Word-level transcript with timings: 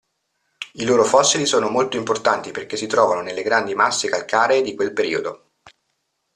I 0.73 0.83
loro 0.83 1.03
fossili 1.03 1.45
sono 1.45 1.69
molto 1.69 1.95
importanti 1.95 2.49
perché 2.49 2.75
si 2.75 2.87
trovano 2.87 3.21
nelle 3.21 3.43
grandi 3.43 3.75
masse 3.75 4.09
calcaree 4.09 4.63
di 4.63 4.73
quel 4.73 4.93
periodo. 4.93 5.51